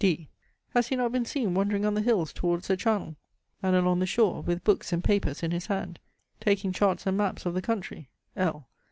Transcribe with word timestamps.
D. 0.03 0.29
Has 0.69 0.87
he 0.87 0.95
not 0.95 1.11
been 1.11 1.25
seen 1.25 1.53
wandering 1.53 1.85
on 1.85 1.93
the 1.93 2.01
hills 2.01 2.33
towards 2.33 2.67
the 2.67 2.75
Channel, 2.75 3.17
and 3.61 3.75
along 3.75 3.99
the 3.99 4.07
shore, 4.07 4.41
with 4.41 4.63
books 4.63 4.91
and 4.91 5.03
papers 5.03 5.43
in 5.43 5.51
his 5.51 5.67
hand, 5.67 5.99
taking 6.39 6.71
charts 6.71 7.05
and 7.05 7.15
maps 7.15 7.45
of 7.45 7.53
the 7.53 7.61
country? 7.61 8.09
L. 8.35 8.67